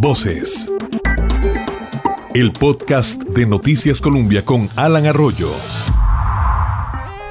[0.00, 0.66] Voces.
[2.32, 5.50] El podcast de Noticias Colombia con Alan Arroyo.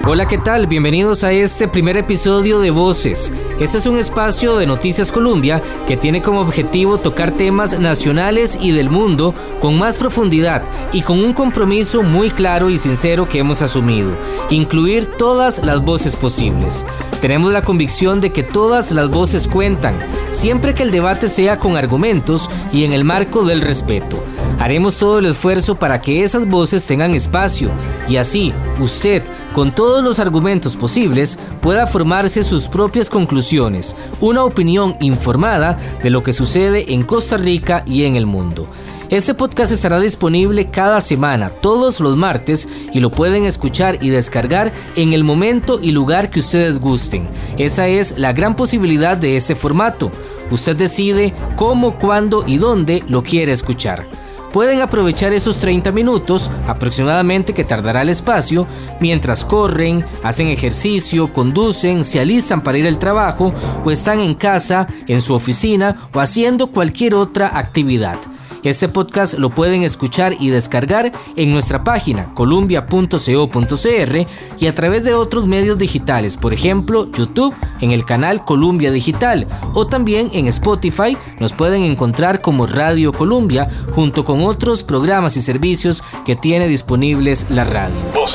[0.06, 0.66] Hola, ¿qué tal?
[0.66, 3.34] Bienvenidos a este primer episodio de Voces.
[3.60, 8.72] Este es un espacio de Noticias Colombia que tiene como objetivo tocar temas nacionales y
[8.72, 13.62] del mundo con más profundidad y con un compromiso muy claro y sincero que hemos
[13.62, 14.12] asumido,
[14.50, 16.86] incluir todas las voces posibles.
[17.20, 20.00] Tenemos la convicción de que todas las voces cuentan,
[20.32, 24.24] siempre que el debate sea con argumentos y en el marco del respeto.
[24.60, 27.72] Haremos todo el esfuerzo para que esas voces tengan espacio
[28.10, 29.24] y así usted,
[29.54, 36.24] con todos los argumentos posibles, pueda formarse sus propias conclusiones, una opinión informada de lo
[36.24, 38.68] que sucede en Costa Rica y en el mundo.
[39.10, 44.74] Este podcast estará disponible cada semana, todos los martes, y lo pueden escuchar y descargar
[44.98, 47.28] en el momento y lugar que ustedes gusten.
[47.58, 50.12] Esa es la gran posibilidad de este formato.
[50.52, 54.06] Usted decide cómo, cuándo y dónde lo quiere escuchar
[54.52, 58.68] pueden aprovechar esos 30 minutos aproximadamente que tardará el espacio
[59.00, 63.54] mientras corren, hacen ejercicio, conducen, se alistan para ir al trabajo
[63.86, 68.18] o están en casa, en su oficina o haciendo cualquier otra actividad.
[68.64, 74.28] Este podcast lo pueden escuchar y descargar en nuestra página columbia.co.cr
[74.60, 79.48] y a través de otros medios digitales, por ejemplo YouTube en el canal Columbia Digital
[79.74, 85.42] o también en Spotify nos pueden encontrar como Radio Columbia junto con otros programas y
[85.42, 88.29] servicios que tiene disponibles la radio.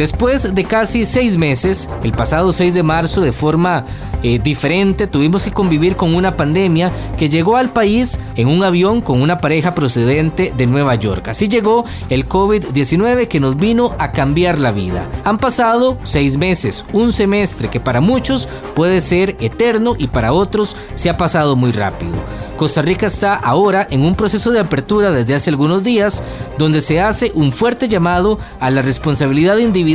[0.00, 3.84] Después de casi seis meses, el pasado 6 de marzo de forma
[4.22, 9.02] eh, diferente, tuvimos que convivir con una pandemia que llegó al país en un avión
[9.02, 11.28] con una pareja procedente de Nueva York.
[11.28, 15.06] Así llegó el COVID-19 que nos vino a cambiar la vida.
[15.24, 20.78] Han pasado seis meses, un semestre que para muchos puede ser eterno y para otros
[20.94, 22.14] se ha pasado muy rápido.
[22.60, 26.22] Costa Rica está ahora en un proceso de apertura desde hace algunos días
[26.58, 29.89] donde se hace un fuerte llamado a la responsabilidad individual,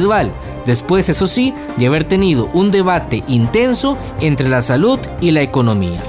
[0.65, 6.01] después eso sí de haber tenido un debate intenso entre la salud y la economía.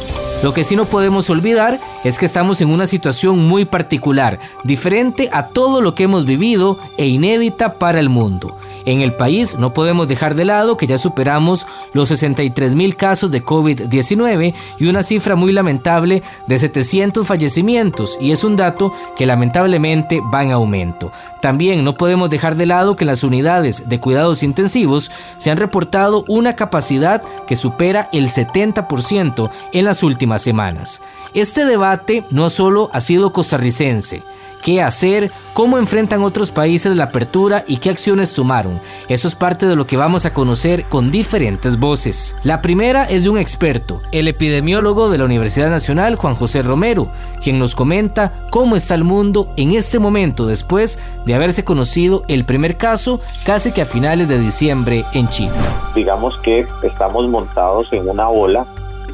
[0.43, 5.31] Lo que sí no podemos olvidar es que estamos en una situación muy particular, diferente
[5.33, 8.57] a todo lo que hemos vivido e inédita para el mundo.
[8.87, 13.33] En el país no podemos dejar de lado que ya superamos los 63 mil casos
[13.33, 19.27] de COVID-19 y una cifra muy lamentable de 700 fallecimientos y es un dato que
[19.27, 21.11] lamentablemente va en aumento.
[21.43, 26.25] También no podemos dejar de lado que las unidades de cuidados intensivos se han reportado
[26.29, 31.03] una capacidad que supera el 70% en las últimas semanas.
[31.35, 34.23] Este debate no solo ha sido costarricense,
[34.63, 38.81] qué hacer, cómo enfrentan otros países la apertura y qué acciones tomaron.
[39.09, 42.37] Eso es parte de lo que vamos a conocer con diferentes voces.
[42.43, 47.09] La primera es de un experto, el epidemiólogo de la Universidad Nacional, Juan José Romero,
[47.43, 52.45] quien nos comenta cómo está el mundo en este momento después de haberse conocido el
[52.45, 55.55] primer caso casi que a finales de diciembre en China.
[55.95, 58.67] Digamos que estamos montados en una ola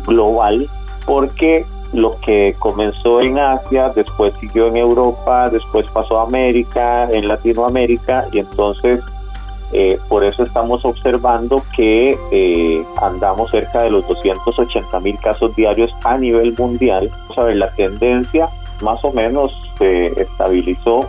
[0.07, 0.69] global
[1.07, 7.29] porque lo que comenzó en Asia, después siguió en Europa, después pasó a América, en
[7.29, 9.01] Latinoamérica, y entonces
[9.73, 15.91] eh, por eso estamos observando que eh, andamos cerca de los 280 mil casos diarios
[16.05, 17.11] a nivel mundial.
[17.37, 18.49] Vamos la tendencia
[18.83, 21.07] más o menos se estabilizó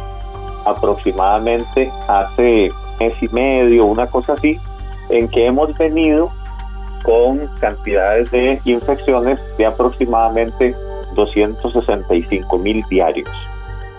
[0.65, 4.57] aproximadamente hace mes y medio, una cosa así,
[5.09, 6.31] en que hemos venido
[7.03, 10.75] con cantidades de infecciones de aproximadamente
[11.15, 13.29] 265 mil diarios,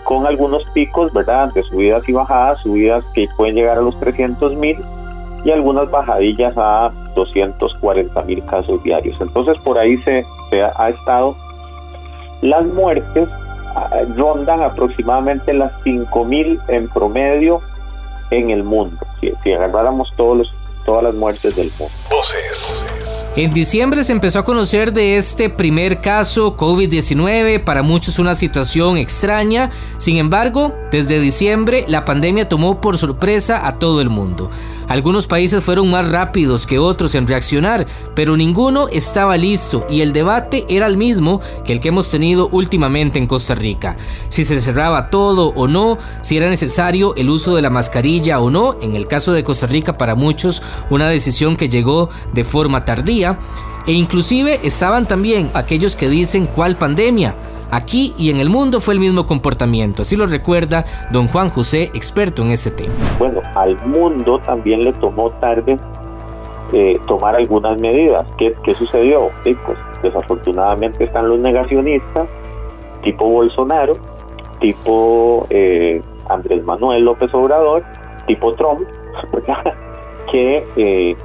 [0.03, 4.55] con algunos picos, ¿verdad?, de subidas y bajadas, subidas que pueden llegar a los 300
[4.55, 4.77] mil
[5.45, 9.15] y algunas bajadillas a 240 mil casos diarios.
[9.21, 10.25] Entonces por ahí se,
[10.75, 11.35] ha estado.
[12.41, 13.29] Las muertes
[13.75, 17.61] ah, rondan aproximadamente las 5 mil en promedio
[18.31, 20.53] en el mundo, si, si agarráramos todos los,
[20.85, 21.93] todas las muertes del mundo.
[23.37, 28.95] En diciembre se empezó a conocer de este primer caso COVID-19, para muchos una situación
[28.95, 34.49] extraña, sin embargo, desde diciembre la pandemia tomó por sorpresa a todo el mundo.
[34.87, 40.13] Algunos países fueron más rápidos que otros en reaccionar, pero ninguno estaba listo y el
[40.13, 43.97] debate era el mismo que el que hemos tenido últimamente en Costa Rica.
[44.29, 48.51] Si se cerraba todo o no, si era necesario el uso de la mascarilla o
[48.51, 52.85] no, en el caso de Costa Rica para muchos una decisión que llegó de forma
[52.85, 53.39] tardía,
[53.87, 57.35] e inclusive estaban también aquellos que dicen cuál pandemia,
[57.75, 61.91] Aquí y en el mundo fue el mismo comportamiento, así lo recuerda don Juan José,
[61.93, 62.93] experto en este tema.
[63.19, 65.77] Bueno, al mundo también le tomó tarde
[66.71, 68.25] eh, tomar algunas medidas.
[68.37, 69.29] ¿Qué, qué sucedió?
[69.43, 72.29] pues desafortunadamente están los negacionistas
[73.05, 73.97] tipo Bolsonaro,
[74.59, 77.83] tipo eh, Andrés Manuel López Obrador,
[78.25, 78.81] tipo Trump,
[80.31, 81.15] que eh,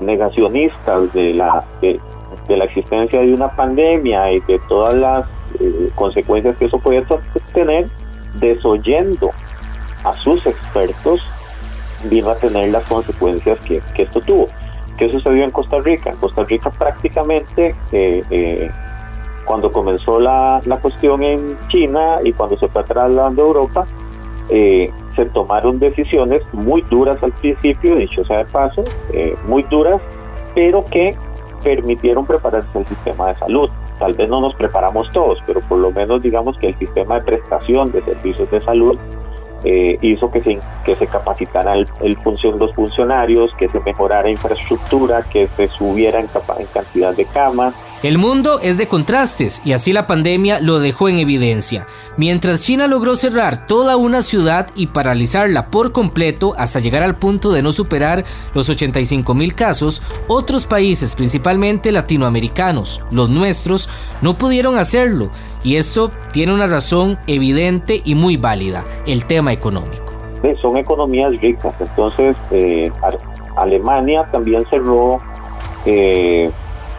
[0.00, 2.00] negacionistas de la, de,
[2.48, 7.04] la existencia de una pandemia y de todas las eh, consecuencias que eso puede
[7.52, 7.86] tener,
[8.34, 9.30] desoyendo
[10.04, 11.20] a sus expertos,
[12.04, 14.48] vino a tener las consecuencias que, esto tuvo.
[14.96, 16.10] ¿Qué sucedió en Costa Rica?
[16.10, 18.70] En Costa Rica prácticamente eh, eh,
[19.44, 23.86] cuando comenzó la, la, cuestión en China y cuando se fue trasladando a Europa,
[24.48, 28.84] se tomaron decisiones muy duras al principio, dicho sea de paso,
[29.46, 30.00] muy duras,
[30.54, 31.16] pero que
[31.62, 33.70] permitieron prepararse el sistema de salud.
[34.02, 37.24] Tal vez no nos preparamos todos, pero por lo menos digamos que el sistema de
[37.24, 38.98] prestación de servicios de salud
[39.62, 45.22] eh, hizo que se, que se capacitara el, función, los funcionarios, que se mejorara infraestructura,
[45.22, 46.26] que se subiera en
[46.74, 51.18] cantidad de camas, el mundo es de contrastes y así la pandemia lo dejó en
[51.18, 51.86] evidencia.
[52.16, 57.52] Mientras China logró cerrar toda una ciudad y paralizarla por completo hasta llegar al punto
[57.52, 63.88] de no superar los 85 mil casos, otros países, principalmente latinoamericanos, los nuestros,
[64.20, 65.28] no pudieron hacerlo.
[65.62, 70.12] Y esto tiene una razón evidente y muy válida, el tema económico.
[70.60, 72.90] son economías ricas, entonces eh,
[73.56, 75.20] Alemania también cerró.
[75.86, 76.50] Eh,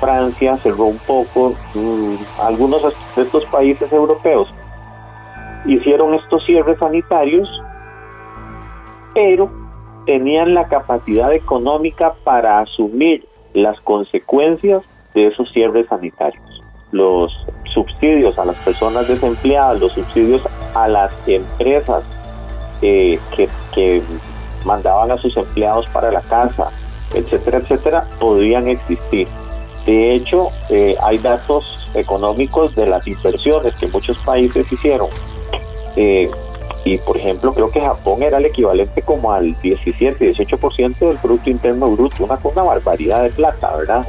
[0.03, 2.81] Francia cerró un poco, mm, algunos
[3.15, 4.53] de estos países europeos
[5.65, 7.47] hicieron estos cierres sanitarios,
[9.13, 9.49] pero
[10.05, 14.83] tenían la capacidad económica para asumir las consecuencias
[15.13, 16.43] de esos cierres sanitarios.
[16.91, 17.31] Los
[17.73, 20.41] subsidios a las personas desempleadas, los subsidios
[20.75, 22.03] a las empresas
[22.81, 24.03] eh, que, que
[24.65, 26.69] mandaban a sus empleados para la casa,
[27.13, 29.29] etcétera, etcétera, podían existir.
[29.85, 35.09] De hecho, eh, hay datos económicos de las inversiones que muchos países hicieron.
[35.95, 36.29] Eh,
[36.85, 41.49] y por ejemplo, creo que Japón era el equivalente como al 17, 18% del Producto
[41.49, 44.05] Interno Bruto, una, una barbaridad de plata, ¿verdad?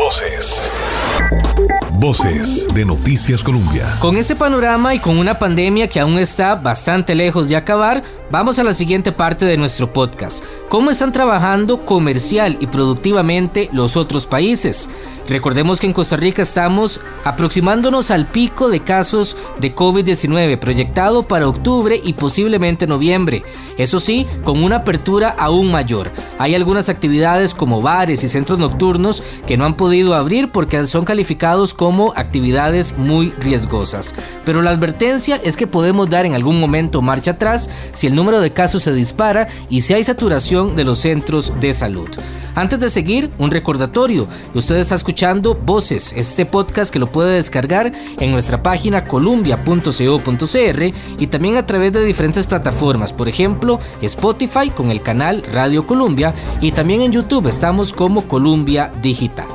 [1.93, 3.87] Voces de Noticias Colombia.
[4.01, 8.03] Con ese panorama y con una pandemia que aún está bastante lejos de acabar,
[8.35, 10.43] vamos a la siguiente parte de nuestro podcast.
[10.69, 14.91] ¿Cómo están trabajando comercial y productivamente los otros países?
[15.29, 21.49] Recordemos que en Costa Rica estamos aproximándonos al pico de casos de COVID-19 proyectado para
[21.49, 23.43] octubre y posiblemente noviembre.
[23.79, 26.13] Eso sí, con una apertura aún mayor.
[26.39, 31.07] Hay algunas actividades como bares y centros nocturnos que no han podido abrir porque son
[31.07, 34.15] calificados como actividades muy riesgosas.
[34.45, 38.24] Pero la advertencia es que podemos dar en algún momento marcha atrás si el número
[38.33, 42.09] de casos se dispara y si hay saturación de los centros de salud.
[42.55, 44.29] Antes de seguir, un recordatorio.
[44.55, 51.27] Usted está escuchando Voces, este podcast que lo puede descargar en nuestra página columbia.co.cr y
[51.27, 56.73] también a través de diferentes plataformas, por ejemplo, Spotify con el canal Radio Columbia y
[56.73, 59.47] también en YouTube estamos como Columbia Digital.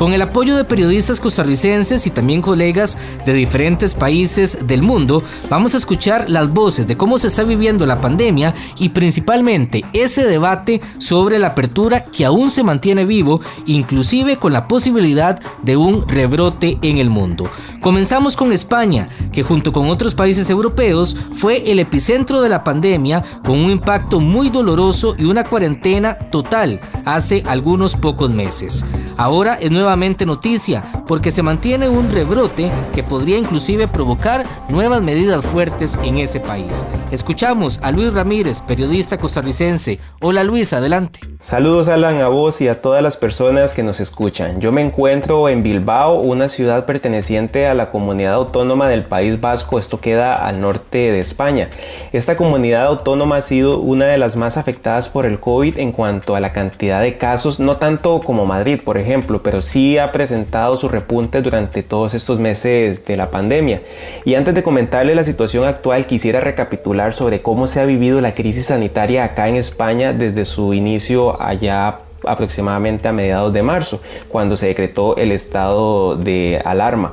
[0.00, 5.74] Con el apoyo de periodistas costarricenses y también colegas de diferentes países del mundo, vamos
[5.74, 10.80] a escuchar las voces de cómo se está viviendo la pandemia y principalmente ese debate
[10.96, 16.78] sobre la apertura que aún se mantiene vivo, inclusive con la posibilidad de un rebrote
[16.80, 17.44] en el mundo.
[17.82, 23.22] Comenzamos con España, que junto con otros países europeos fue el epicentro de la pandemia
[23.44, 28.84] con un impacto muy doloroso y una cuarentena total hace algunos pocos meses.
[29.20, 35.44] Ahora es nuevamente noticia porque se mantiene un rebrote que podría inclusive provocar nuevas medidas
[35.44, 36.86] fuertes en ese país.
[37.10, 40.00] Escuchamos a Luis Ramírez, periodista costarricense.
[40.22, 41.20] Hola Luis, adelante.
[41.42, 44.60] Saludos Alan a vos y a todas las personas que nos escuchan.
[44.60, 49.78] Yo me encuentro en Bilbao, una ciudad perteneciente a la comunidad autónoma del País Vasco.
[49.78, 51.70] Esto queda al norte de España.
[52.12, 56.36] Esta comunidad autónoma ha sido una de las más afectadas por el COVID en cuanto
[56.36, 60.76] a la cantidad de casos, no tanto como Madrid, por ejemplo pero sí ha presentado
[60.76, 63.80] su repunte durante todos estos meses de la pandemia.
[64.26, 68.34] Y antes de comentarle la situación actual, quisiera recapitular sobre cómo se ha vivido la
[68.34, 74.56] crisis sanitaria acá en España desde su inicio allá aproximadamente a mediados de marzo, cuando
[74.56, 77.12] se decretó el estado de alarma.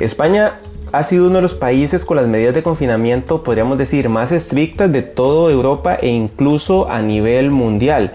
[0.00, 0.60] España
[0.92, 4.90] ha sido uno de los países con las medidas de confinamiento, podríamos decir, más estrictas
[4.90, 8.12] de toda Europa e incluso a nivel mundial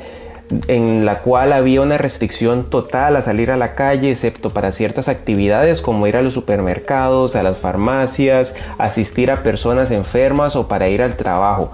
[0.68, 5.08] en la cual había una restricción total a salir a la calle, excepto para ciertas
[5.08, 10.90] actividades como ir a los supermercados, a las farmacias, asistir a personas enfermas o para
[10.90, 11.72] ir al trabajo.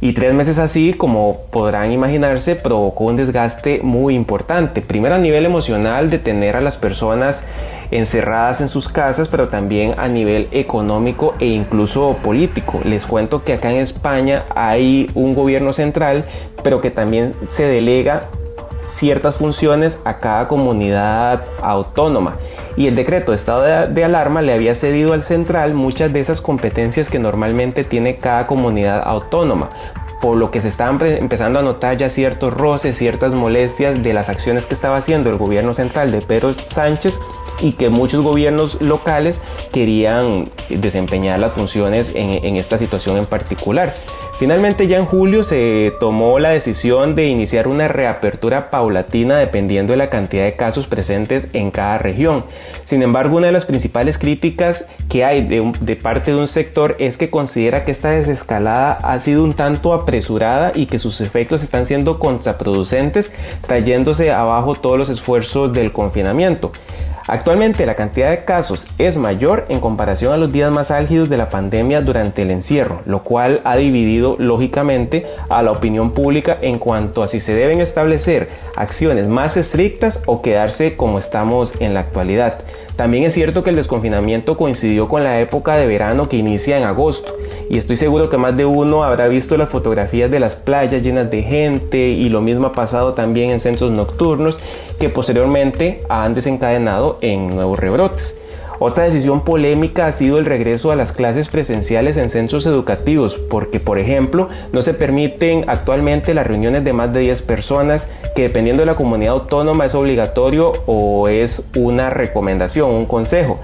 [0.00, 4.82] Y tres meses así, como podrán imaginarse, provocó un desgaste muy importante.
[4.82, 7.46] Primero a nivel emocional de tener a las personas
[7.90, 12.80] encerradas en sus casas, pero también a nivel económico e incluso político.
[12.84, 16.26] Les cuento que acá en España hay un gobierno central,
[16.62, 18.24] pero que también se delega
[18.86, 22.36] ciertas funciones a cada comunidad autónoma.
[22.76, 26.40] Y el decreto de estado de, alarma le había cedido al central muchas de esas
[26.40, 29.68] competencias que normalmente tiene cada comunidad autónoma
[30.20, 34.30] por lo que se estaban empezando a notar ya ciertos roces, ciertas molestias de las
[34.30, 37.20] acciones que estaba haciendo el gobierno central de Pedro Sánchez
[37.60, 39.42] y que muchos gobiernos locales
[39.72, 43.94] querían desempeñar las funciones en esta situación en particular.
[44.38, 49.96] Finalmente ya en julio se tomó la decisión de iniciar una reapertura paulatina dependiendo de
[49.96, 52.44] la cantidad de casos presentes en cada región.
[52.84, 57.16] Sin embargo, una de las principales críticas que hay de, parte de un sector es
[57.16, 61.86] que considera que esta desescalada ha sido un tanto apresurada y que sus efectos están
[61.86, 63.32] siendo contraproducentes,
[63.66, 66.72] trayéndose abajo todos los esfuerzos del confinamiento.
[67.28, 71.36] Actualmente la cantidad de casos es mayor en comparación a los días más álgidos de
[71.36, 76.78] la pandemia durante el encierro, lo cual ha dividido lógicamente a la opinión pública en
[76.78, 82.00] cuanto a si se deben establecer acciones más estrictas o quedarse como estamos en la
[82.00, 82.60] actualidad.
[82.96, 86.84] También es cierto que el desconfinamiento coincidió con la época de verano que inicia en
[86.84, 87.36] agosto
[87.68, 91.30] y estoy seguro que más de uno habrá visto las fotografías de las playas llenas
[91.30, 94.60] de gente y lo mismo ha pasado también en centros nocturnos
[94.98, 98.38] que posteriormente han desencadenado en nuevos rebrotes.
[98.78, 103.80] Otra decisión polémica ha sido el regreso a las clases presenciales en centros educativos, porque
[103.80, 108.82] por ejemplo no se permiten actualmente las reuniones de más de 10 personas, que dependiendo
[108.82, 113.58] de la comunidad autónoma es obligatorio o es una recomendación, un consejo.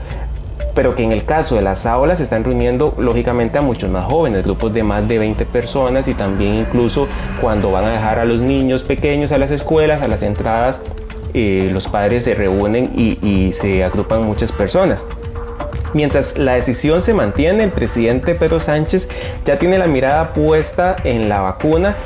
[0.74, 4.06] Pero que en el caso de las aulas se están reuniendo lógicamente a muchos más
[4.06, 7.06] jóvenes, grupos de más de 20 personas y también incluso
[7.42, 10.80] cuando van a dejar a los niños pequeños a las escuelas, a las entradas,
[11.34, 15.06] eh, los padres se reúnen y, se agrupan muchas personas.
[15.94, 19.08] Mientras la decisión se mantiene, el presidente Pedro Sánchez
[19.44, 21.96] ya tiene la mirada puesta en la vacuna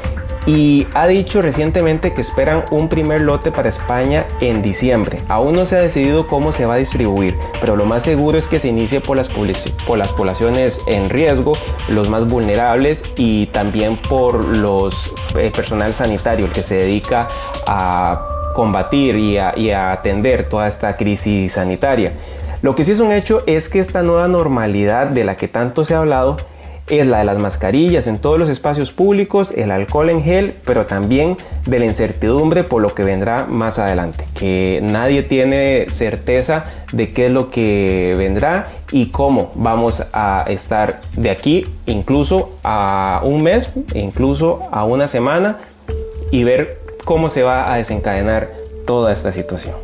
[0.46, 5.20] y ha dicho recientemente que esperan un primer lote para España en diciembre.
[5.28, 8.46] Aún no se ha decidido cómo se va a distribuir, pero lo más seguro es
[8.46, 13.96] que se inicie por las, por las poblaciones en riesgo, los más vulnerables y también
[13.96, 17.28] por los el personal sanitario, el que se dedica
[17.66, 22.14] a combatir y a, atender toda esta crisis sanitaria.
[22.62, 25.84] Lo que sí es un hecho es que esta nueva normalidad de la que tanto
[25.84, 26.38] se ha hablado
[26.88, 30.86] es la de las mascarillas en todos los espacios públicos, el alcohol en gel, pero
[30.86, 31.36] también
[31.66, 37.26] de la incertidumbre por lo que vendrá más adelante, que nadie tiene certeza de qué
[37.26, 43.70] es lo que vendrá y cómo vamos a estar de aquí incluso a un mes,
[43.94, 45.58] incluso a una semana
[46.30, 48.50] y ver cómo se va a desencadenar
[48.84, 49.76] toda esta situación.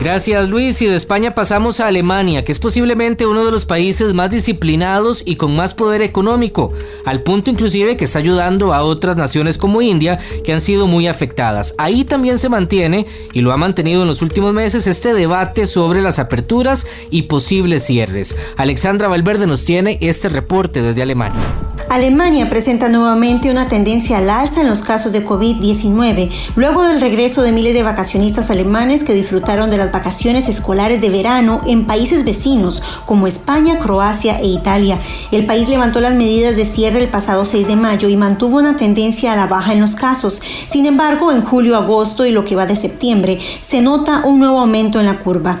[0.00, 4.14] Gracias Luis y de España pasamos a Alemania, que es posiblemente uno de los países
[4.14, 6.72] más disciplinados y con más poder económico,
[7.04, 11.08] al punto inclusive que está ayudando a otras naciones como India que han sido muy
[11.08, 11.74] afectadas.
[11.78, 16.00] Ahí también se mantiene y lo ha mantenido en los últimos meses este debate sobre
[16.00, 18.36] las aperturas y posibles cierres.
[18.56, 21.42] Alexandra Valverde nos tiene este reporte desde Alemania.
[21.90, 27.42] Alemania presenta nuevamente una tendencia al alza en los casos de COVID-19, luego del regreso
[27.42, 32.24] de miles de vacacionistas alemanes que disfrutaron de las vacaciones escolares de verano en países
[32.24, 35.00] vecinos como España, Croacia e Italia.
[35.32, 38.76] El país levantó las medidas de cierre el pasado 6 de mayo y mantuvo una
[38.76, 40.40] tendencia a la baja en los casos.
[40.66, 44.60] Sin embargo, en julio, agosto y lo que va de septiembre, se nota un nuevo
[44.60, 45.58] aumento en la curva.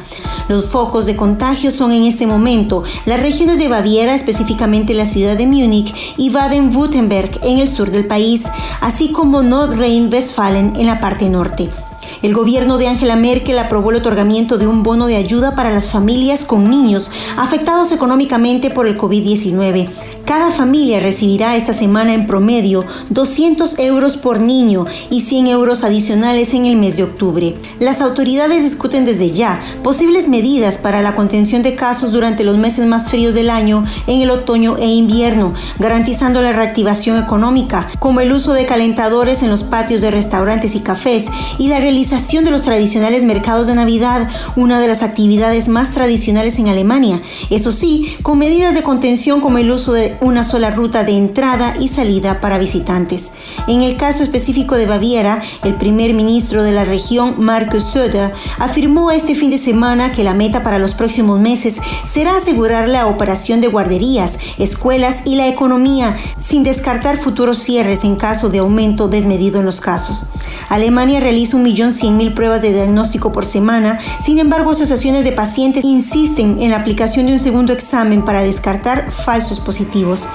[0.48, 5.36] Los focos de contagio son en este momento las regiones de Baviera, específicamente la ciudad
[5.36, 8.44] de Múnich, y Baden-Württemberg en el sur del país,
[8.80, 11.87] así como Nordrhein-Westfalen en la parte norte.
[12.20, 15.90] El gobierno de Angela Merkel aprobó el otorgamiento de un bono de ayuda para las
[15.90, 19.88] familias con niños afectados económicamente por el COVID-19.
[20.28, 26.52] Cada familia recibirá esta semana en promedio 200 euros por niño y 100 euros adicionales
[26.52, 27.56] en el mes de octubre.
[27.80, 32.86] Las autoridades discuten desde ya posibles medidas para la contención de casos durante los meses
[32.86, 38.30] más fríos del año en el otoño e invierno, garantizando la reactivación económica, como el
[38.30, 41.24] uso de calentadores en los patios de restaurantes y cafés
[41.56, 46.58] y la realización de los tradicionales mercados de Navidad, una de las actividades más tradicionales
[46.58, 47.22] en Alemania.
[47.48, 51.74] Eso sí, con medidas de contención como el uso de una sola ruta de entrada
[51.78, 53.32] y salida para visitantes.
[53.66, 59.10] En el caso específico de Baviera, el primer ministro de la región, Markus Söder, afirmó
[59.10, 61.76] este fin de semana que la meta para los próximos meses
[62.10, 68.16] será asegurar la operación de guarderías, escuelas y la economía, sin descartar futuros cierres en
[68.16, 70.28] caso de aumento desmedido en los casos.
[70.68, 76.70] Alemania realiza 1.100.000 pruebas de diagnóstico por semana, sin embargo asociaciones de pacientes insisten en
[76.70, 80.28] la aplicación de un segundo examen para descartar falsos positivos.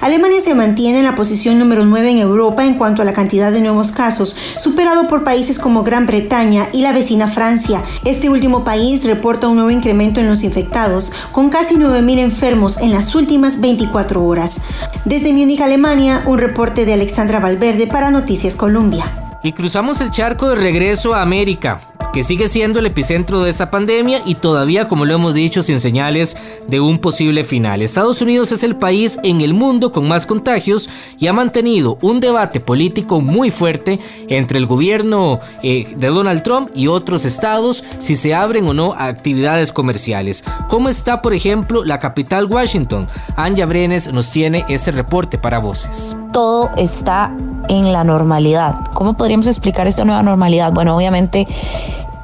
[0.00, 3.52] Alemania se mantiene en la posición número 9 en Europa en cuanto a la cantidad
[3.52, 7.82] de nuevos casos, superado por países como Gran Bretaña y la vecina Francia.
[8.04, 12.92] Este último país reporta un nuevo incremento en los infectados, con casi 9.000 enfermos en
[12.92, 14.56] las últimas 24 horas.
[15.04, 19.38] Desde Múnich, Alemania, un reporte de Alexandra Valverde para Noticias Colombia.
[19.42, 21.80] Y cruzamos el charco de regreso a América
[22.12, 25.80] que sigue siendo el epicentro de esta pandemia y todavía, como lo hemos dicho, sin
[25.80, 26.36] señales
[26.66, 27.82] de un posible final.
[27.82, 30.88] Estados Unidos es el país en el mundo con más contagios
[31.18, 36.70] y ha mantenido un debate político muy fuerte entre el gobierno eh, de Donald Trump
[36.74, 40.44] y otros estados si se abren o no actividades comerciales.
[40.68, 43.08] ¿Cómo está, por ejemplo, la capital Washington?
[43.36, 46.16] Anja Brenes nos tiene este reporte para voces.
[46.32, 47.32] Todo está
[47.68, 48.76] en la normalidad.
[48.94, 50.72] ¿Cómo podríamos explicar esta nueva normalidad?
[50.72, 51.46] Bueno, obviamente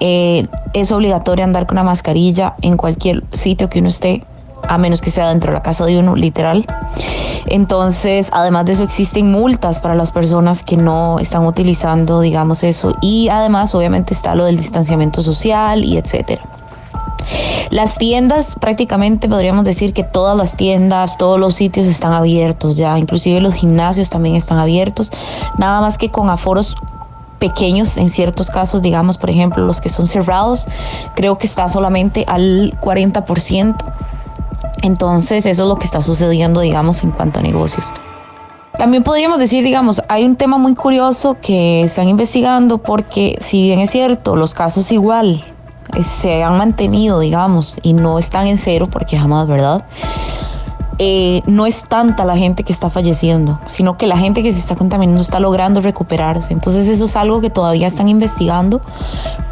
[0.01, 4.25] eh, es obligatorio andar con una mascarilla en cualquier sitio que uno esté,
[4.69, 6.67] a menos que sea dentro de la casa de uno, literal.
[7.47, 12.95] Entonces, además de eso, existen multas para las personas que no están utilizando, digamos, eso.
[13.01, 16.43] Y además, obviamente, está lo del distanciamiento social y etcétera.
[17.71, 22.99] Las tiendas, prácticamente podríamos decir que todas las tiendas, todos los sitios están abiertos ya,
[22.99, 25.11] inclusive los gimnasios también están abiertos,
[25.59, 26.76] nada más que con aforos
[27.38, 30.66] pequeños en ciertos casos, digamos, por ejemplo, los que son cerrados,
[31.14, 33.76] creo que está solamente al 40%.
[34.83, 37.92] Entonces, eso es lo que está sucediendo, digamos, en cuanto a negocios.
[38.76, 43.80] También podríamos decir, digamos, hay un tema muy curioso que están investigando porque si bien
[43.80, 45.45] es cierto, los casos igual
[46.02, 49.85] se han mantenido, digamos, y no están en cero porque jamás, ¿verdad?
[50.99, 54.61] Eh, no es tanta la gente que está falleciendo, sino que la gente que se
[54.61, 56.55] está contaminando está logrando recuperarse.
[56.55, 58.81] Entonces eso es algo que todavía están investigando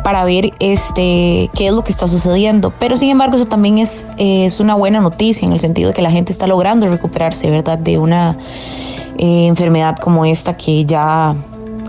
[0.02, 2.72] para ver este, qué es lo que está sucediendo.
[2.78, 6.02] Pero sin embargo eso también es, es una buena noticia en el sentido de que
[6.02, 7.78] la gente está logrando recuperarse, ¿verdad?
[7.78, 8.38] De una
[9.18, 11.34] eh, enfermedad como esta que ya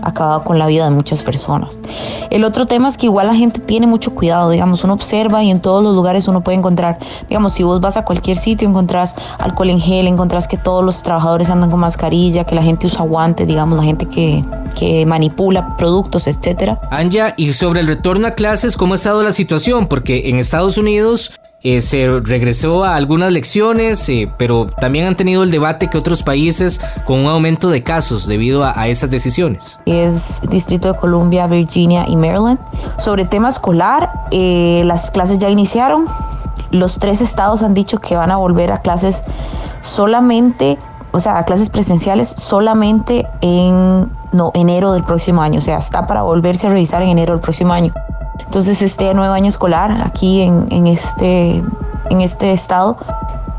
[0.06, 1.78] acabado con la vida de muchas personas.
[2.30, 5.50] El otro tema es que igual la gente tiene mucho cuidado, digamos, uno observa y
[5.50, 9.16] en todos los lugares uno puede encontrar, digamos, si vos vas a cualquier sitio encontrás
[9.38, 13.02] alcohol en gel, encontrás que todos los trabajadores andan con mascarilla, que la gente usa
[13.02, 14.44] guantes, digamos, la gente que,
[14.78, 16.80] que manipula productos, etcétera.
[16.90, 19.88] Anja, y sobre el retorno a clases, ¿cómo ha estado la situación?
[19.88, 21.32] Porque en Estados Unidos
[21.68, 26.22] eh, se regresó a algunas lecciones, eh, pero también han tenido el debate que otros
[26.22, 29.80] países con un aumento de casos debido a, esas decisiones.
[29.84, 32.60] Es Distrito de Columbia, Virginia y Maryland.
[32.98, 36.04] Sobre tema escolar, eh, las clases ya iniciaron.
[36.70, 39.24] Los tres estados han dicho que van a volver a clases
[39.80, 40.78] solamente,
[41.10, 44.08] o sea, a clases presenciales solamente en
[44.54, 45.58] enero del próximo año.
[45.58, 47.92] O sea, está para volverse a revisar en enero del próximo año.
[48.44, 51.62] Entonces este nuevo año escolar aquí en, este,
[52.10, 52.96] en este estado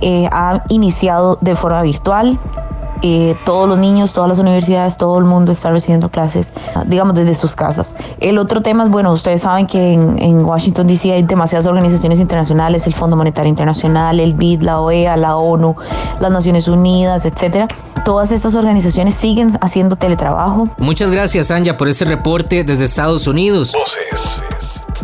[0.01, 2.37] eh, ha iniciado de forma virtual.
[3.03, 6.51] Eh, todos los niños, todas las universidades, todo el mundo está recibiendo clases,
[6.87, 7.95] digamos, desde sus casas.
[8.19, 11.13] El otro tema es, bueno, ustedes saben que en, en Washington, D.C.
[11.13, 15.75] hay demasiadas organizaciones internacionales, el Fondo Monetario Internacional, el BID, la OEA, la ONU,
[16.19, 17.67] las Naciones Unidas, etcétera.
[18.03, 20.69] Todas estas organizaciones siguen haciendo teletrabajo.
[20.77, 23.73] Muchas gracias, Anja, por ese reporte desde Estados Unidos.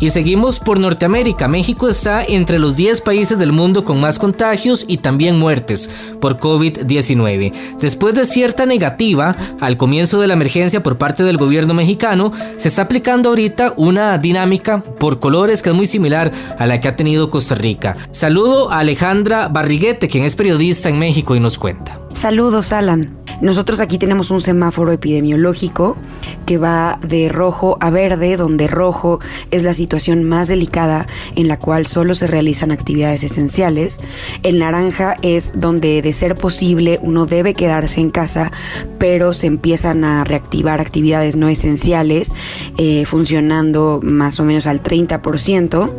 [0.03, 1.47] Y seguimos por Norteamérica.
[1.47, 5.89] México está entre los 10 países del mundo con más contagios y también muertes
[6.19, 7.53] por COVID-19.
[7.79, 12.67] Después de cierta negativa al comienzo de la emergencia por parte del gobierno mexicano, se
[12.67, 16.97] está aplicando ahorita una dinámica por colores que es muy similar a la que ha
[16.97, 17.95] tenido Costa Rica.
[18.11, 21.97] Saludo a Alejandra Barriguete, quien es periodista en México y nos cuenta.
[22.13, 23.22] Saludos, Alan.
[23.41, 25.97] Nosotros aquí tenemos un semáforo epidemiológico
[26.45, 29.19] que va de rojo a verde, donde rojo
[29.51, 34.01] es la situación más delicada en la cual solo se realizan actividades esenciales.
[34.43, 38.51] El naranja es donde de ser posible uno debe quedarse en casa,
[38.97, 42.31] pero se empiezan a reactivar actividades no esenciales,
[42.77, 45.93] eh, funcionando más o menos al 30%.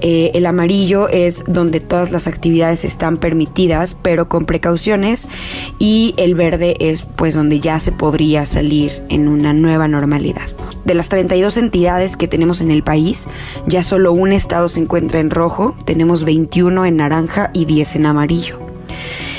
[0.00, 5.28] Eh, el amarillo es donde todas las actividades están permitidas, pero con precauciones
[5.78, 10.46] y el verde es pues donde ya se podría salir en una nueva normalidad.
[10.84, 13.26] De las 32 entidades que tenemos en el país,
[13.66, 18.06] ya solo un estado se encuentra en rojo, tenemos 21 en naranja y 10 en
[18.06, 18.75] amarillo.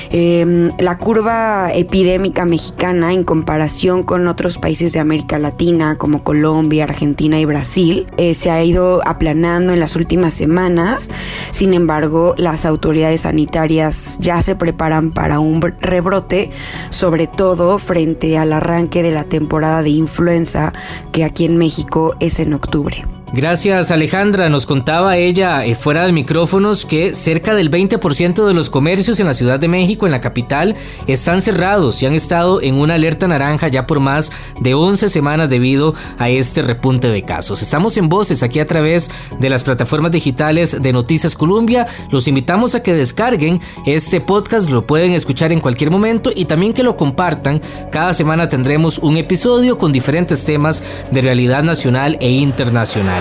[0.09, 6.85] Em, la curva epidémica mexicana en comparación con otros países de América Latina como Colombia,
[6.85, 11.09] Argentina y Brasil eh, se ha ido aplanando en las últimas semanas.
[11.51, 16.51] Sin embargo, las autoridades sanitarias ya se preparan para un rebrote,
[16.89, 20.73] sobre todo frente al arranque de la temporada de influenza
[21.11, 23.16] que aquí en México es en octubre.
[23.33, 28.69] Gracias Alejandra, nos contaba ella eh, fuera de micrófonos que cerca del 20% de los
[28.69, 30.75] comercios en la Ciudad de México, en la capital,
[31.07, 35.49] están cerrados y han estado en una alerta naranja ya por más de 11 semanas
[35.49, 37.61] debido a este repunte de casos.
[37.61, 41.85] Estamos en voces aquí a través de las plataformas digitales de Noticias Colombia.
[42.09, 46.73] Los invitamos a que descarguen este podcast, lo pueden escuchar en cualquier momento y también
[46.73, 47.61] que lo compartan.
[47.91, 53.16] Cada semana tendremos un episodio con diferentes temas de realidad nacional e internacional.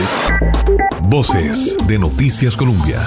[1.09, 3.01] Voces de Noticias Colombia.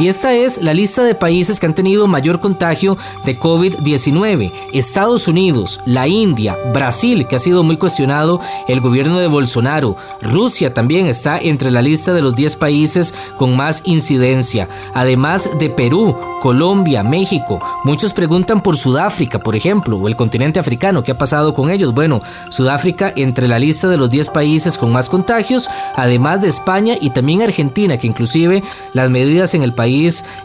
[0.00, 4.50] Y esta es la lista de países que han tenido mayor contagio de COVID-19.
[4.72, 9.96] Estados Unidos, la India, Brasil, que ha sido muy cuestionado el gobierno de Bolsonaro.
[10.22, 14.70] Rusia también está entre la lista de los 10 países con más incidencia.
[14.94, 17.60] Además de Perú, Colombia, México.
[17.84, 21.04] Muchos preguntan por Sudáfrica, por ejemplo, o el continente africano.
[21.04, 21.92] ¿Qué ha pasado con ellos?
[21.92, 26.94] Bueno, Sudáfrica entre la lista de los 10 países con más contagios, además de España
[26.98, 28.62] y también Argentina, que inclusive
[28.94, 29.89] las medidas en el país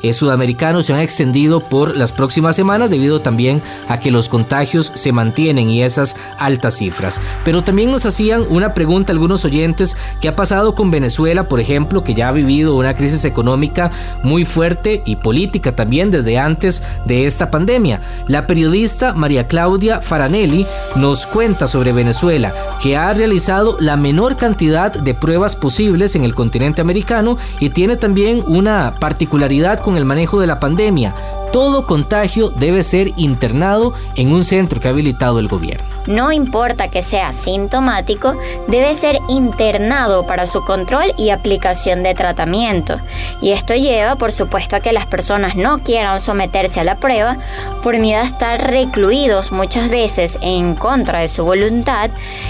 [0.01, 4.91] eh, sudamericano se han extendido por las próximas semanas debido también a que los contagios
[4.95, 7.21] se mantienen y esas altas cifras.
[7.43, 12.03] Pero también nos hacían una pregunta algunos oyentes, ¿qué ha pasado con Venezuela, por ejemplo,
[12.03, 13.91] que ya ha vivido una crisis económica
[14.23, 18.01] muy fuerte y política también desde antes de esta pandemia?
[18.27, 24.91] La periodista María Claudia Faranelli nos cuenta sobre Venezuela, que ha realizado la menor cantidad
[24.91, 29.35] de pruebas posibles en el continente americano y tiene también una particularidad
[29.82, 31.13] con el manejo de la pandemia.
[31.52, 35.94] Todo contagio debe ser internado en un centro que ha habilitado el gobierno.
[36.07, 38.37] No importa que sea sintomático,
[38.67, 42.99] debe ser internado para su control y aplicación de tratamiento.
[43.41, 47.37] Y esto lleva, por supuesto, a que las personas no quieran someterse a la prueba
[47.83, 52.09] por miedo a estar recluidos muchas veces en contra de su voluntad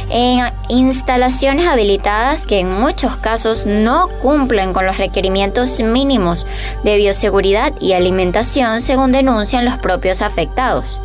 [0.10, 6.46] en instalaciones habilitadas que en muchos casos no cumplen con los requerimientos mínimos
[6.84, 11.00] de bioseguridad y alimentación según denuncian los propios afectados.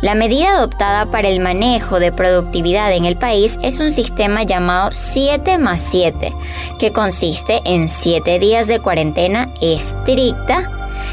[0.00, 4.90] La medida adoptada para el manejo de productividad en el país es un sistema llamado
[4.92, 6.32] 7 más 7,
[6.78, 10.70] que consiste en 7 días de cuarentena estricta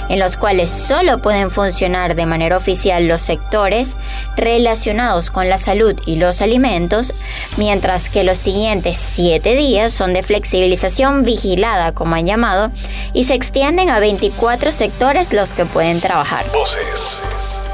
[0.10, 3.98] en los cuales solo pueden funcionar de manera oficial los sectores
[4.36, 7.14] relacionados con la salud y los alimentos,
[7.58, 12.72] mientras que los siguientes siete días son de flexibilización vigilada, como han llamado,
[13.14, 16.46] y se extienden a 24 sectores los que pueden trabajar.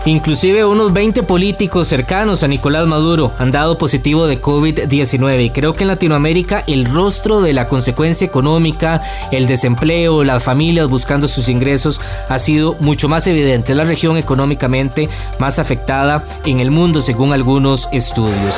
[0.05, 5.73] Inclusive unos 20 políticos cercanos a Nicolás Maduro han dado positivo de COVID-19 y creo
[5.73, 11.49] que en Latinoamérica el rostro de la consecuencia económica, el desempleo, las familias buscando sus
[11.49, 13.73] ingresos ha sido mucho más evidente.
[13.73, 18.55] Es la región económicamente más afectada en el mundo según algunos estudios.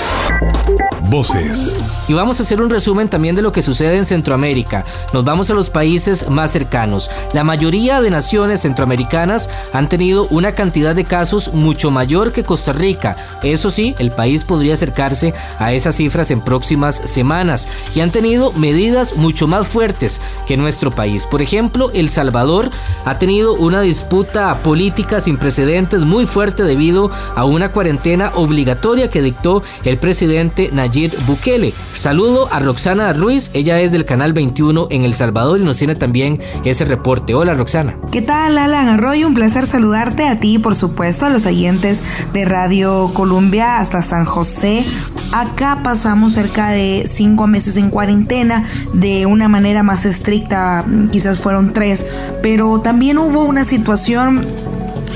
[1.10, 1.75] Voces.
[2.08, 4.86] Y vamos a hacer un resumen también de lo que sucede en Centroamérica.
[5.12, 7.12] Nos vamos a los países más cercanos.
[7.34, 12.74] La mayoría de naciones centroamericanas han tenido una cantidad de casos mucho mayor que Costa
[12.74, 13.15] Rica.
[13.41, 18.52] Eso sí, el país podría acercarse a esas cifras en próximas semanas y han tenido
[18.54, 21.26] medidas mucho más fuertes que nuestro país.
[21.26, 22.69] Por ejemplo, El Salvador
[23.06, 29.22] ha tenido una disputa política sin precedentes muy fuerte debido a una cuarentena obligatoria que
[29.22, 31.74] dictó el presidente Nayib Bukele.
[31.96, 35.96] Saludo a Roxana Ruiz, ella es del canal 21 en El Salvador y nos tiene
[35.96, 37.34] también ese reporte.
[37.34, 37.98] Hola Roxana.
[38.12, 39.28] ¿Qué tal Alan Arroyo?
[39.28, 42.01] Un placer saludarte a ti, por supuesto, a los oyentes
[42.33, 44.83] de Radio Colombia hasta San José.
[45.31, 51.73] Acá pasamos cerca de cinco meses en cuarentena de una manera más estricta, quizás fueron
[51.73, 52.05] tres,
[52.41, 54.45] pero también hubo una situación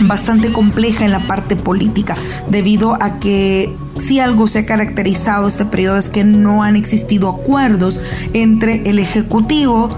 [0.01, 2.15] bastante compleja en la parte política,
[2.49, 7.29] debido a que si algo se ha caracterizado este periodo es que no han existido
[7.29, 8.01] acuerdos
[8.33, 9.89] entre el Ejecutivo,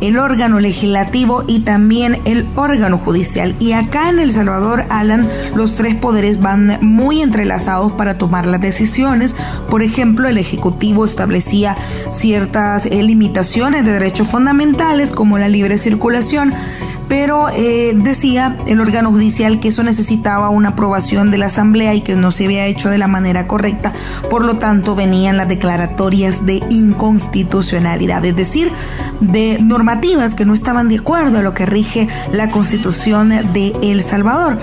[0.00, 3.54] el órgano legislativo y también el órgano judicial.
[3.58, 8.60] Y acá en El Salvador, Alan, los tres poderes van muy entrelazados para tomar las
[8.60, 9.34] decisiones.
[9.70, 11.76] Por ejemplo, el Ejecutivo establecía
[12.12, 16.52] ciertas eh, limitaciones de derechos fundamentales como la libre circulación
[17.08, 22.00] pero eh, decía el órgano judicial que eso necesitaba una aprobación de la Asamblea y
[22.00, 23.92] que no se había hecho de la manera correcta,
[24.30, 28.70] por lo tanto venían las declaratorias de inconstitucionalidad, es decir,
[29.20, 34.02] de normativas que no estaban de acuerdo a lo que rige la constitución de El
[34.02, 34.58] Salvador.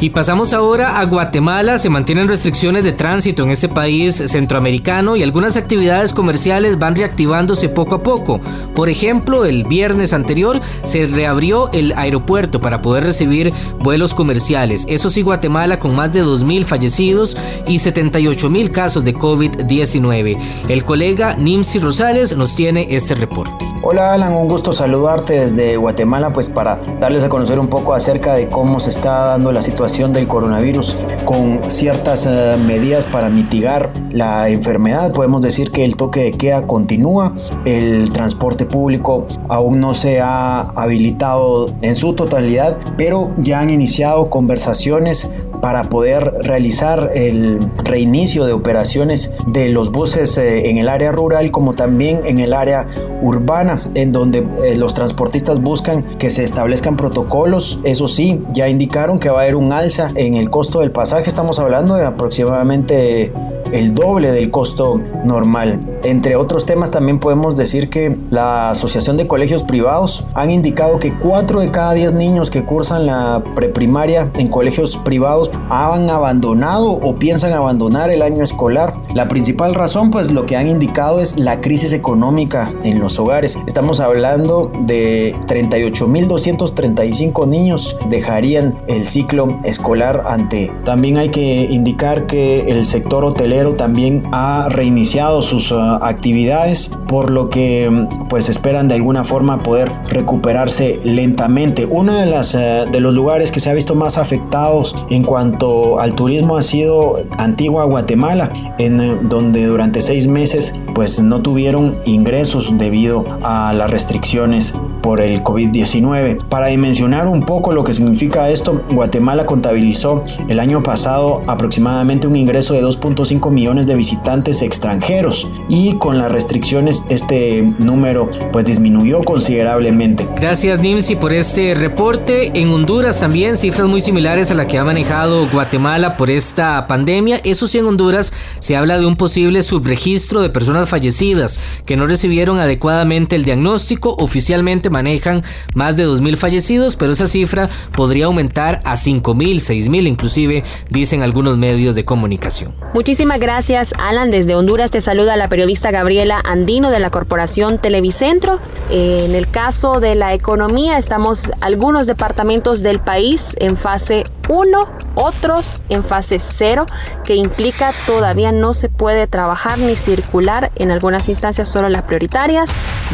[0.00, 1.76] Y pasamos ahora a Guatemala.
[1.78, 7.68] Se mantienen restricciones de tránsito en este país centroamericano y algunas actividades comerciales van reactivándose
[7.68, 8.40] poco a poco.
[8.74, 14.84] Por ejemplo, el viernes anterior se reabrió el aeropuerto para poder recibir vuelos comerciales.
[14.88, 20.38] Eso sí, Guatemala con más de 2.000 fallecidos y 78.000 casos de COVID-19.
[20.68, 23.77] El colega Nimsi Rosales nos tiene este reporte.
[23.80, 28.34] Hola Alan, un gusto saludarte desde Guatemala pues para darles a conocer un poco acerca
[28.34, 33.92] de cómo se está dando la situación del coronavirus con ciertas uh, medidas para mitigar
[34.10, 35.12] la enfermedad.
[35.12, 40.60] Podemos decir que el toque de queda continúa, el transporte público aún no se ha
[40.60, 48.52] habilitado en su totalidad, pero ya han iniciado conversaciones para poder realizar el reinicio de
[48.52, 52.86] operaciones de los buses eh, en el área rural como también en el área
[53.22, 57.80] urbana, en donde eh, los transportistas buscan que se establezcan protocolos.
[57.84, 61.28] Eso sí, ya indicaron que va a haber un alza en el costo del pasaje.
[61.28, 63.32] Estamos hablando de aproximadamente
[63.72, 65.98] el doble del costo normal.
[66.04, 71.12] Entre otros temas también podemos decir que la Asociación de Colegios Privados han indicado que
[71.12, 77.16] 4 de cada 10 niños que cursan la preprimaria en colegios privados han abandonado o
[77.16, 78.94] piensan abandonar el año escolar.
[79.14, 83.58] La principal razón pues lo que han indicado es la crisis económica en los hogares.
[83.66, 90.72] Estamos hablando de 38.235 niños dejarían el ciclo escolar ante.
[90.84, 97.30] También hay que indicar que el sector hotelero también ha reiniciado sus uh, actividades, por
[97.30, 101.86] lo que pues esperan de alguna forma poder recuperarse lentamente.
[101.86, 106.00] Uno de, las, uh, de los lugares que se ha visto más afectados en cuanto
[106.00, 111.96] al turismo ha sido Antigua Guatemala, en uh, donde durante seis meses pues no tuvieron
[112.04, 116.44] ingresos debido a las restricciones por el COVID-19.
[116.44, 122.36] Para dimensionar un poco lo que significa esto, Guatemala contabilizó el año pasado aproximadamente un
[122.36, 129.22] ingreso de 2.5 millones de visitantes extranjeros y con las restricciones este número pues disminuyó
[129.22, 130.26] considerablemente.
[130.40, 132.58] Gracias Nimsi por este reporte.
[132.60, 137.40] En Honduras también cifras muy similares a la que ha manejado Guatemala por esta pandemia.
[137.44, 142.06] Eso sí en Honduras se habla de un posible subregistro de personas fallecidas que no
[142.06, 145.42] recibieron adecuadamente el diagnóstico oficialmente manejan
[145.74, 149.22] más de 2.000 fallecidos, pero esa cifra podría aumentar a 5.000,
[149.60, 152.74] 6.000 inclusive, dicen algunos medios de comunicación.
[152.94, 154.32] Muchísimas gracias, Alan.
[154.32, 158.58] Desde Honduras te saluda la periodista Gabriela Andino de la Corporación Televicentro.
[158.90, 164.80] En el caso de la economía, estamos algunos departamentos del país en fase 1,
[165.14, 166.86] otros en fase 0,
[167.24, 172.70] que implica todavía no se puede trabajar ni circular en algunas instancias, solo las prioritarias,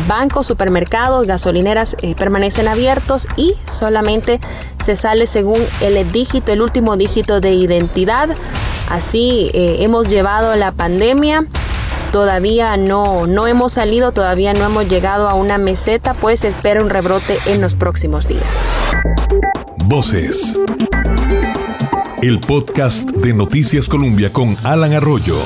[0.06, 1.26] bancos, supermercados,
[1.66, 4.40] eh, permanecen abiertos y solamente
[4.84, 8.28] se sale según el dígito, el último dígito de identidad.
[8.88, 11.46] Así eh, hemos llevado la pandemia.
[12.12, 16.90] Todavía no, no hemos salido, todavía no hemos llegado a una meseta, pues espera un
[16.90, 18.44] rebrote en los próximos días.
[19.86, 20.58] Voces.
[22.22, 25.36] El podcast de Noticias Colombia con Alan Arroyo.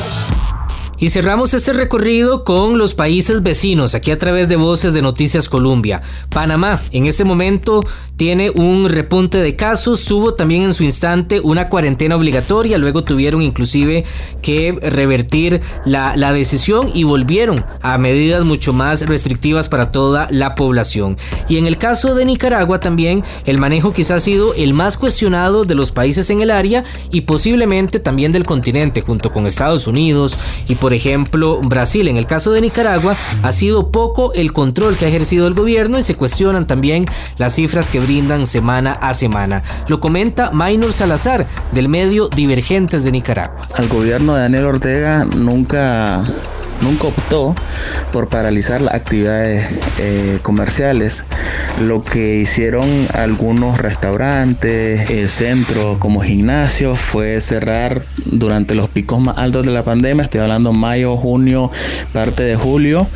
[1.01, 5.49] Y cerramos este recorrido con los países vecinos, aquí a través de Voces de Noticias
[5.49, 6.03] Colombia.
[6.29, 7.85] Panamá, en este momento
[8.17, 13.43] tiene un repunte de casos, tuvo también en su instante una cuarentena obligatoria, luego tuvieron
[13.43, 14.05] inclusive
[14.43, 20.57] que revertir la, la decisión y volvieron a medidas mucho más restrictivas para toda la
[20.57, 21.17] población.
[21.49, 25.65] Y en el caso de Nicaragua también el manejo quizás ha sido el más cuestionado
[25.65, 26.83] de los países en el área
[27.13, 32.09] y posiblemente también del continente, junto con Estados Unidos y por ejemplo Brasil.
[32.09, 35.99] En el caso de Nicaragua ha sido poco el control que ha ejercido el gobierno
[35.99, 37.05] y se cuestionan también
[37.37, 39.63] las cifras que brindan semana a semana.
[39.89, 43.63] Lo comenta Maynor Salazar del medio Divergentes de Nicaragua.
[43.75, 46.25] Al gobierno de Daniel Ortega nunca
[46.83, 47.55] nunca optó
[48.13, 51.25] por paralizar las actividades eh, comerciales.
[51.81, 59.39] Lo que hicieron algunos restaurantes, el centro como gimnasio fue cerrar durante los picos más
[59.39, 61.71] altos de la pandemia, estoy hablando mayo, junio,
[62.13, 63.07] parte de julio,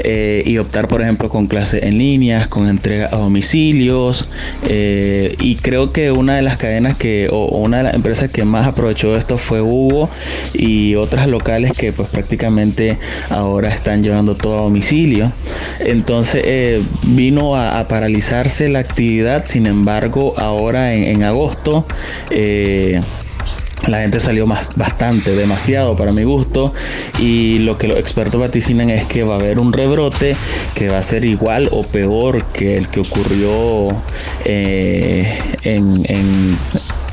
[0.00, 4.30] eh, y optar por ejemplo con clases en línea, con entrega a domicilios,
[4.68, 8.44] eh, y creo que una de las cadenas que, o, una de las empresas que
[8.44, 10.08] más aprovechó esto fue Hugo
[10.54, 12.98] y otras locales que pues prácticamente
[13.30, 15.32] ahora están llevando todo a domicilio.
[15.80, 21.86] Entonces eh, vino a, paralizarse la actividad, sin embargo ahora en, agosto
[22.30, 23.00] eh,
[23.86, 26.74] la gente salió más, bastante, demasiado para mi gusto.
[27.18, 30.36] Y lo que los expertos vaticinan es que va a haber un rebrote
[30.74, 33.88] que va a ser igual o peor que el que ocurrió
[34.44, 36.58] eh, en,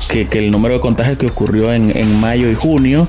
[0.06, 3.08] que, el número de contagios que ocurrió en, en mayo y junio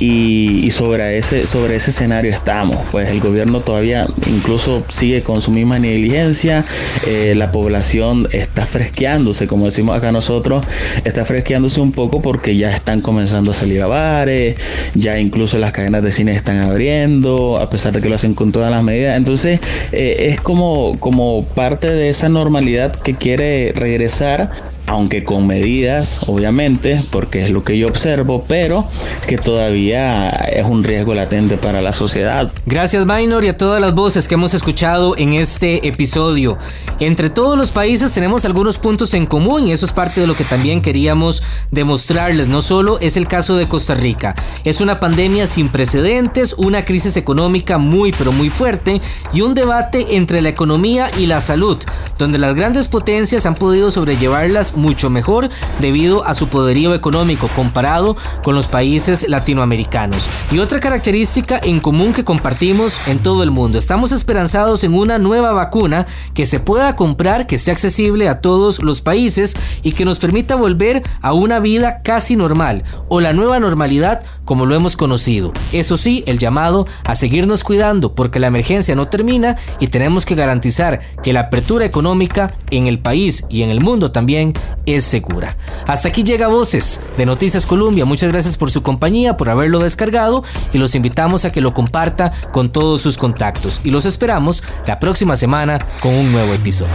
[0.00, 2.78] y, sobre, ese, sobre ese escenario estamos.
[2.90, 6.64] Pues el gobierno todavía incluso sigue con su misma negligencia,
[7.06, 10.64] eh, la población está fresqueándose, como decimos acá nosotros,
[11.04, 14.56] está fresqueándose un poco porque ya están comenzando a salir a bares,
[14.94, 18.52] ya incluso las cadenas de cine están abriendo, a pesar de que lo hacen con
[18.52, 19.16] todas las medidas.
[19.16, 19.60] Entonces
[19.92, 24.50] eh, es como, como parte de esa normalidad que quiere regresar
[24.86, 28.88] aunque con medidas, obviamente, porque es lo que yo observo, pero
[29.26, 32.52] que todavía es un riesgo latente para la sociedad.
[32.66, 36.58] Gracias, Minor, y a todas las voces que hemos escuchado en este episodio.
[36.98, 40.34] Entre todos los países tenemos algunos puntos en común y eso es parte de lo
[40.34, 42.48] que también queríamos demostrarles.
[42.48, 47.16] No solo es el caso de Costa Rica, es una pandemia sin precedentes, una crisis
[47.16, 49.00] económica muy pero muy fuerte
[49.32, 51.78] y un debate entre la economía y la salud,
[52.18, 55.48] donde las grandes potencias han podido sobrellevarlas mucho mejor
[55.80, 60.28] debido a su poderío económico comparado con los países latinoamericanos.
[60.50, 65.18] Y otra característica en común que compartimos en todo el mundo, estamos esperanzados en una
[65.18, 70.04] nueva vacuna que se pueda comprar, que esté accesible a todos los países y que
[70.04, 74.96] nos permita volver a una vida casi normal o la nueva normalidad como lo hemos
[74.96, 75.52] conocido.
[75.72, 80.34] Eso sí, el llamado a seguirnos cuidando porque la emergencia no termina y tenemos que
[80.34, 84.52] garantizar que la apertura económica en el país y en el mundo también
[84.86, 85.56] es segura.
[85.86, 88.04] Hasta aquí llega Voces de Noticias Colombia.
[88.04, 92.32] Muchas gracias por su compañía, por haberlo descargado y los invitamos a que lo comparta
[92.52, 93.80] con todos sus contactos.
[93.84, 96.94] Y los esperamos la próxima semana con un nuevo episodio.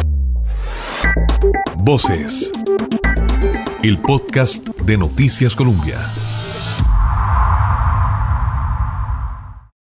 [1.78, 2.52] Voces.
[3.84, 5.98] El podcast de Noticias Colombia.